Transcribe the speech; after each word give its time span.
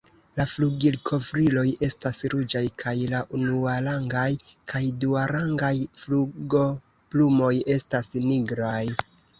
La 0.39 0.45
flugilkovriloj 0.51 1.65
estas 1.87 2.21
ruĝaj, 2.33 2.63
kaj 2.85 2.95
la 3.13 3.21
unuarangaj 3.41 4.25
kaj 4.73 4.83
duarangaj 5.05 5.73
flugoplumoj 6.07 7.57
estas 7.79 8.15
nigraj. 8.31 8.79